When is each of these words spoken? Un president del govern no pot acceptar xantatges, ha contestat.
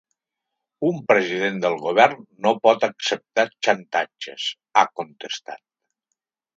Un 0.87 0.95
president 1.11 1.59
del 1.65 1.77
govern 1.83 2.25
no 2.47 2.55
pot 2.65 2.87
acceptar 2.89 3.47
xantatges, 3.69 4.51
ha 4.81 4.89
contestat. 5.03 5.67